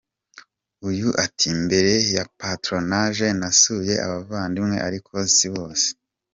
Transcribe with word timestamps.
Uyu 0.89 1.09
ati: 1.25 1.47
“mbere 1.63 1.91
ya 2.15 2.23
patronage 2.39 3.27
nasuye 3.39 3.93
abavandimwe, 4.05 4.77
ariko 4.87 5.11
si 5.35 5.47
bose. 5.55 5.87